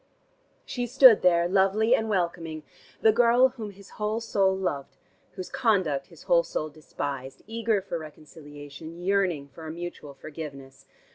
She 0.65 0.87
stood 0.87 1.21
there, 1.21 1.47
lovely 1.47 1.93
and 1.93 2.09
welcoming, 2.09 2.63
the 3.01 3.11
girl 3.11 3.49
whom 3.49 3.69
his 3.69 3.91
whole 4.01 4.19
soul 4.19 4.57
loved, 4.57 4.97
whose 5.33 5.47
conduct 5.51 6.07
his 6.07 6.23
whole 6.23 6.41
soul 6.41 6.69
despised, 6.69 7.43
eager 7.45 7.83
for 7.83 7.99
reconciliation, 7.99 8.99
yearning 8.99 9.49
for 9.49 9.67
a 9.67 9.71
mutual 9.71 10.15
forgiveness. 10.15 10.87